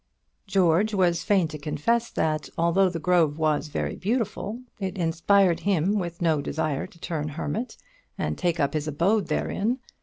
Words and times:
George 0.47 0.95
was 0.95 1.21
fain 1.21 1.47
to 1.49 1.59
confess 1.59 2.09
that, 2.09 2.49
although 2.57 2.89
the 2.89 2.97
grove 2.97 3.37
was 3.37 3.67
very 3.67 3.95
beautiful, 3.95 4.59
it 4.79 4.97
inspired 4.97 5.59
him 5.59 5.99
with 5.99 6.23
no 6.23 6.41
desire 6.41 6.87
to 6.87 6.97
turn 6.99 7.27
hermit, 7.27 7.77
and 8.17 8.35
take 8.35 8.59
up 8.59 8.73
his 8.73 8.87
abode 8.87 9.27
therein. 9.27 9.77